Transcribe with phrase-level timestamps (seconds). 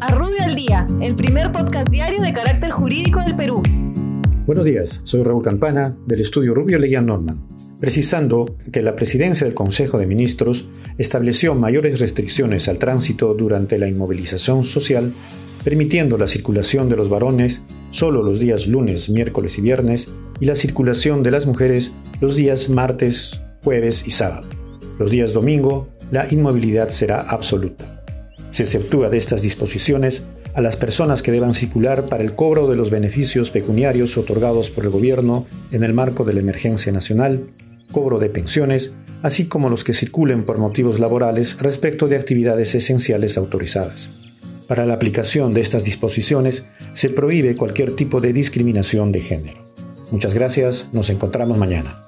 [0.00, 3.62] A Rubio al Día, el primer podcast diario de carácter jurídico del Perú.
[4.44, 7.48] Buenos días, soy Raúl Campana del estudio Rubio Leguía Norman,
[7.80, 10.68] precisando que la presidencia del Consejo de Ministros
[10.98, 15.14] estableció mayores restricciones al tránsito durante la inmovilización social,
[15.64, 20.54] permitiendo la circulación de los varones solo los días lunes, miércoles y viernes y la
[20.54, 24.48] circulación de las mujeres los días martes, jueves y sábado.
[24.98, 27.97] Los días domingo, la inmovilidad será absoluta.
[28.50, 32.76] Se exceptúa de estas disposiciones a las personas que deban circular para el cobro de
[32.76, 37.46] los beneficios pecuniarios otorgados por el gobierno en el marco de la emergencia nacional,
[37.92, 38.92] cobro de pensiones,
[39.22, 44.08] así como los que circulen por motivos laborales respecto de actividades esenciales autorizadas.
[44.66, 49.58] Para la aplicación de estas disposiciones se prohíbe cualquier tipo de discriminación de género.
[50.10, 52.07] Muchas gracias, nos encontramos mañana.